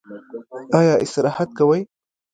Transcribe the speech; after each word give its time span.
ایا 0.79 0.93
استراحت 1.03 1.49
کوئ؟ 1.59 1.79